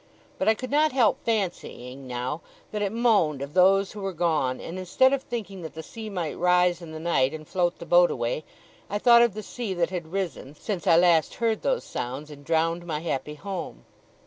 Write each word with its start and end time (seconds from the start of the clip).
But 0.39 0.47
I 0.47 0.55
could 0.55 0.71
not 0.71 0.93
help 0.93 1.23
fancying, 1.23 2.07
now, 2.07 2.41
that 2.71 2.81
it 2.81 2.91
moaned 2.91 3.43
of 3.43 3.53
those 3.53 3.91
who 3.91 4.01
were 4.01 4.13
gone; 4.13 4.59
and 4.59 4.79
instead 4.79 5.13
of 5.13 5.21
thinking 5.21 5.61
that 5.61 5.75
the 5.75 5.83
sea 5.83 6.09
might 6.09 6.39
rise 6.39 6.81
in 6.81 6.91
the 6.91 6.99
night 6.99 7.35
and 7.35 7.47
float 7.47 7.77
the 7.77 7.85
boat 7.85 8.09
away, 8.09 8.43
I 8.89 8.97
thought 8.97 9.21
of 9.21 9.35
the 9.35 9.43
sea 9.43 9.75
that 9.75 9.91
had 9.91 10.11
risen, 10.11 10.55
since 10.55 10.87
I 10.87 10.95
last 10.97 11.35
heard 11.35 11.61
those 11.61 11.83
sounds, 11.83 12.31
and 12.31 12.43
drowned 12.43 12.83
my 12.83 13.01
happy 13.01 13.35
home. 13.35 13.85